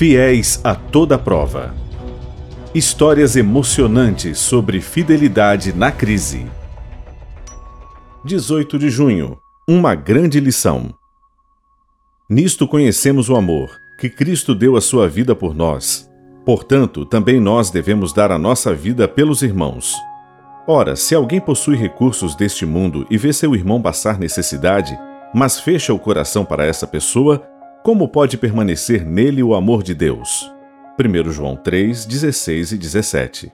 Fiéis 0.00 0.58
a 0.64 0.74
toda 0.74 1.18
prova. 1.18 1.74
Histórias 2.74 3.36
emocionantes 3.36 4.38
sobre 4.38 4.80
fidelidade 4.80 5.74
na 5.74 5.92
crise. 5.92 6.46
18 8.24 8.78
de 8.78 8.88
junho 8.88 9.36
Uma 9.68 9.94
grande 9.94 10.40
lição. 10.40 10.94
Nisto 12.30 12.66
conhecemos 12.66 13.28
o 13.28 13.36
amor, 13.36 13.68
que 13.98 14.08
Cristo 14.08 14.54
deu 14.54 14.74
a 14.74 14.80
sua 14.80 15.06
vida 15.06 15.34
por 15.34 15.54
nós. 15.54 16.10
Portanto, 16.46 17.04
também 17.04 17.38
nós 17.38 17.68
devemos 17.68 18.14
dar 18.14 18.32
a 18.32 18.38
nossa 18.38 18.72
vida 18.72 19.06
pelos 19.06 19.42
irmãos. 19.42 19.94
Ora, 20.66 20.96
se 20.96 21.14
alguém 21.14 21.42
possui 21.42 21.76
recursos 21.76 22.34
deste 22.34 22.64
mundo 22.64 23.06
e 23.10 23.18
vê 23.18 23.34
seu 23.34 23.54
irmão 23.54 23.82
passar 23.82 24.18
necessidade, 24.18 24.98
mas 25.34 25.60
fecha 25.60 25.92
o 25.92 25.98
coração 25.98 26.42
para 26.42 26.64
essa 26.64 26.86
pessoa, 26.86 27.49
como 27.82 28.08
pode 28.08 28.36
permanecer 28.36 29.04
nele 29.06 29.42
o 29.42 29.54
amor 29.54 29.82
de 29.82 29.94
Deus? 29.94 30.52
1 30.98 31.32
João 31.32 31.56
3, 31.56 32.04
16 32.04 32.72
e 32.72 32.78
17. 32.78 33.52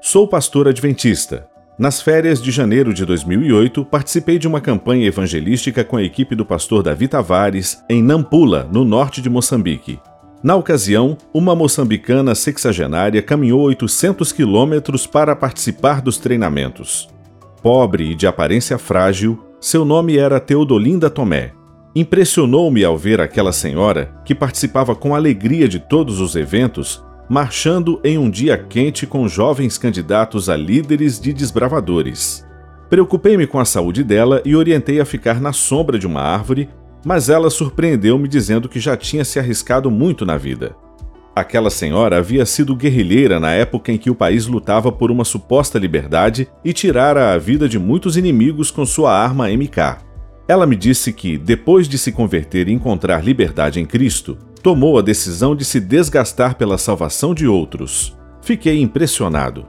Sou 0.00 0.28
pastor 0.28 0.68
adventista. 0.68 1.48
Nas 1.76 2.00
férias 2.00 2.40
de 2.40 2.50
janeiro 2.50 2.94
de 2.94 3.04
2008, 3.04 3.84
participei 3.84 4.38
de 4.38 4.46
uma 4.46 4.60
campanha 4.60 5.06
evangelística 5.06 5.84
com 5.84 5.96
a 5.96 6.02
equipe 6.02 6.34
do 6.34 6.46
pastor 6.46 6.82
Davi 6.82 7.08
Tavares 7.08 7.82
em 7.90 8.02
Nampula, 8.02 8.68
no 8.72 8.84
norte 8.84 9.20
de 9.20 9.28
Moçambique. 9.28 9.98
Na 10.42 10.54
ocasião, 10.54 11.18
uma 11.34 11.56
moçambicana 11.56 12.34
sexagenária 12.34 13.20
caminhou 13.20 13.62
800 13.62 14.32
quilômetros 14.32 15.06
para 15.06 15.34
participar 15.34 16.00
dos 16.00 16.18
treinamentos. 16.18 17.08
Pobre 17.60 18.12
e 18.12 18.14
de 18.14 18.28
aparência 18.28 18.78
frágil, 18.78 19.44
seu 19.66 19.84
nome 19.84 20.16
era 20.16 20.38
Teodolinda 20.38 21.10
Tomé. 21.10 21.52
Impressionou-me 21.92 22.84
ao 22.84 22.96
ver 22.96 23.20
aquela 23.20 23.50
senhora, 23.50 24.14
que 24.24 24.32
participava 24.32 24.94
com 24.94 25.12
alegria 25.12 25.66
de 25.68 25.80
todos 25.80 26.20
os 26.20 26.36
eventos, 26.36 27.04
marchando 27.28 28.00
em 28.04 28.16
um 28.16 28.30
dia 28.30 28.56
quente 28.56 29.08
com 29.08 29.26
jovens 29.26 29.76
candidatos 29.76 30.48
a 30.48 30.56
líderes 30.56 31.18
de 31.18 31.32
desbravadores. 31.32 32.46
Preocupei-me 32.88 33.44
com 33.44 33.58
a 33.58 33.64
saúde 33.64 34.04
dela 34.04 34.40
e 34.44 34.54
orientei 34.54 35.00
a 35.00 35.04
ficar 35.04 35.40
na 35.40 35.52
sombra 35.52 35.98
de 35.98 36.06
uma 36.06 36.20
árvore, 36.20 36.68
mas 37.04 37.28
ela 37.28 37.50
surpreendeu-me 37.50 38.28
dizendo 38.28 38.68
que 38.68 38.78
já 38.78 38.96
tinha 38.96 39.24
se 39.24 39.40
arriscado 39.40 39.90
muito 39.90 40.24
na 40.24 40.36
vida. 40.36 40.76
Aquela 41.36 41.68
senhora 41.68 42.16
havia 42.16 42.46
sido 42.46 42.74
guerrilheira 42.74 43.38
na 43.38 43.52
época 43.52 43.92
em 43.92 43.98
que 43.98 44.08
o 44.08 44.14
país 44.14 44.46
lutava 44.46 44.90
por 44.90 45.10
uma 45.10 45.22
suposta 45.22 45.78
liberdade 45.78 46.48
e 46.64 46.72
tirara 46.72 47.34
a 47.34 47.36
vida 47.36 47.68
de 47.68 47.78
muitos 47.78 48.16
inimigos 48.16 48.70
com 48.70 48.86
sua 48.86 49.12
arma 49.12 49.50
MK. 49.50 49.98
Ela 50.48 50.66
me 50.66 50.74
disse 50.74 51.12
que, 51.12 51.36
depois 51.36 51.86
de 51.90 51.98
se 51.98 52.10
converter 52.10 52.68
e 52.68 52.72
encontrar 52.72 53.22
liberdade 53.22 53.78
em 53.78 53.84
Cristo, 53.84 54.38
tomou 54.62 54.98
a 54.98 55.02
decisão 55.02 55.54
de 55.54 55.62
se 55.62 55.78
desgastar 55.78 56.54
pela 56.54 56.78
salvação 56.78 57.34
de 57.34 57.46
outros. 57.46 58.16
Fiquei 58.40 58.80
impressionado. 58.80 59.66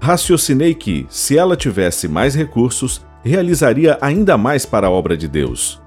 Raciocinei 0.00 0.72
que, 0.72 1.04
se 1.10 1.36
ela 1.36 1.58
tivesse 1.58 2.08
mais 2.08 2.34
recursos, 2.34 3.04
realizaria 3.22 3.98
ainda 4.00 4.38
mais 4.38 4.64
para 4.64 4.86
a 4.86 4.90
obra 4.90 5.14
de 5.14 5.28
Deus. 5.28 5.78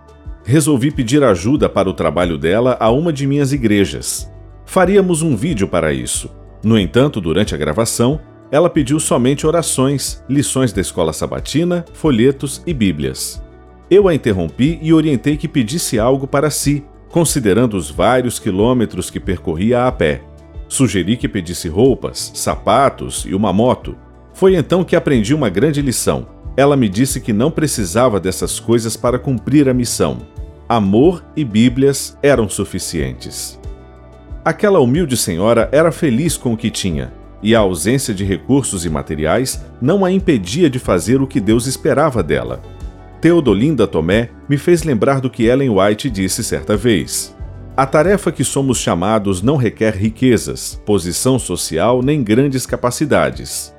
Resolvi 0.45 0.91
pedir 0.91 1.23
ajuda 1.23 1.67
para 1.67 1.89
o 1.89 1.95
trabalho 1.95 2.37
dela 2.37 2.77
a 2.80 2.91
uma 2.91 3.11
de 3.11 3.25
minhas 3.25 3.52
igrejas 3.52 4.30
faríamos 4.70 5.23
um 5.23 5.36
vídeo 5.36 5.67
para 5.67 5.92
isso. 5.92 6.30
No 6.64 6.78
entanto, 6.78 7.20
durante 7.20 7.56
a 7.56 7.58
gravação, 7.58 8.22
ela 8.52 8.70
pediu 8.70 9.00
somente 9.00 9.48
orações, 9.48 10.23
lições 10.30 10.72
da 10.72 10.80
escola 10.80 11.11
sabatina, 11.11 11.84
folhetos 11.92 12.61
e 12.67 12.73
bíblias. 12.73 13.42
Eu 13.89 14.08
a 14.08 14.14
interrompi 14.14 14.78
e 14.80 14.94
orientei 14.94 15.38
que 15.38 15.48
pedisse 15.48 15.98
algo 15.98 16.28
para 16.28 16.52
si, 16.52 16.86
considerando 17.09 17.76
os 17.76 17.89
vários 17.89 18.38
quilômetros 18.38 19.09
que 19.09 19.20
percorria 19.20 19.88
a 19.88 19.92
pé. 19.92 20.22
Sugeri 20.67 21.17
que 21.17 21.27
pedisse 21.27 21.67
roupas, 21.67 22.32
sapatos 22.36 23.26
e 23.27 23.33
uma 23.33 23.52
moto. 23.52 23.98
Foi 24.36 24.55
então 24.55 24.83
que 24.83 24.95
aprendi 24.95 25.33
uma 25.33 25.49
grande 25.49 25.82
lição. 25.82 26.27
Ela 26.55 26.77
me 26.77 26.88
disse 26.88 27.20
que 27.20 27.33
não 27.33 27.49
precisava 27.49 28.20
dessas 28.20 28.60
coisas 28.60 28.95
para 28.95 29.17
cumprir 29.17 29.67
a 29.67 29.73
missão. 29.73 30.20
Amor 30.67 31.26
e 31.36 31.43
Bíblias 31.43 32.16
eram 32.22 32.48
suficientes. 32.48 33.58
Aquela 34.44 34.80
humilde 34.80 35.17
senhora 35.17 35.67
era 35.72 35.92
feliz 35.92 36.38
com 36.38 36.54
o 36.54 36.58
que 36.58 36.72
tinha, 36.72 37.11
e 37.44 37.54
a 37.54 37.60
ausência 37.60 38.14
de 38.14 38.23
recursos 38.23 38.86
e 38.86 38.89
materiais 38.89 39.64
não 39.82 40.05
a 40.05 40.11
impedia 40.11 40.70
de 40.70 40.80
fazer 40.80 41.22
o 41.22 41.27
que 41.27 41.39
Deus 41.39 41.67
esperava 41.67 42.23
dela. 42.23 42.61
Teodolinda 43.20 43.86
Tomé 43.86 44.30
me 44.48 44.58
fez 44.58 44.83
lembrar 44.83 45.20
do 45.20 45.30
que 45.30 45.44
Ellen 45.44 45.70
White 45.70 46.10
disse 46.10 46.42
certa 46.44 46.78
vez. 46.78 47.36
A 47.76 47.86
tarefa 47.86 48.32
que 48.32 48.44
somos 48.44 48.78
chamados 48.78 49.42
não 49.42 49.58
requer 49.58 49.94
riquezas, 49.94 50.82
posição 50.86 51.38
social 51.38 52.02
nem 52.02 52.23
grandes 52.23 52.66
capacidades. 52.66 53.73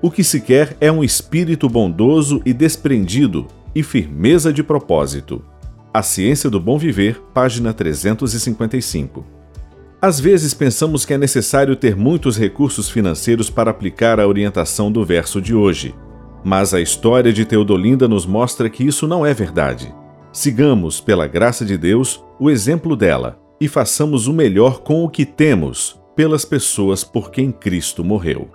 O 0.00 0.10
que 0.10 0.22
se 0.22 0.40
quer 0.40 0.76
é 0.80 0.92
um 0.92 1.02
espírito 1.02 1.68
bondoso 1.68 2.40
e 2.44 2.52
desprendido 2.52 3.48
e 3.74 3.82
firmeza 3.82 4.52
de 4.52 4.62
propósito. 4.62 5.44
A 5.92 6.02
Ciência 6.02 6.50
do 6.50 6.60
Bom 6.60 6.78
Viver, 6.78 7.20
página 7.32 7.72
355. 7.72 9.43
Às 10.04 10.20
vezes 10.20 10.52
pensamos 10.52 11.06
que 11.06 11.14
é 11.14 11.16
necessário 11.16 11.74
ter 11.74 11.96
muitos 11.96 12.36
recursos 12.36 12.90
financeiros 12.90 13.48
para 13.48 13.70
aplicar 13.70 14.20
a 14.20 14.28
orientação 14.28 14.92
do 14.92 15.02
verso 15.02 15.40
de 15.40 15.54
hoje. 15.54 15.94
Mas 16.44 16.74
a 16.74 16.80
história 16.82 17.32
de 17.32 17.46
Teodolinda 17.46 18.06
nos 18.06 18.26
mostra 18.26 18.68
que 18.68 18.84
isso 18.84 19.08
não 19.08 19.24
é 19.24 19.32
verdade. 19.32 19.94
Sigamos, 20.30 21.00
pela 21.00 21.26
graça 21.26 21.64
de 21.64 21.78
Deus, 21.78 22.22
o 22.38 22.50
exemplo 22.50 22.94
dela 22.94 23.40
e 23.58 23.66
façamos 23.66 24.26
o 24.26 24.34
melhor 24.34 24.80
com 24.80 25.02
o 25.02 25.08
que 25.08 25.24
temos, 25.24 25.98
pelas 26.14 26.44
pessoas 26.44 27.02
por 27.02 27.30
quem 27.30 27.50
Cristo 27.50 28.04
morreu. 28.04 28.50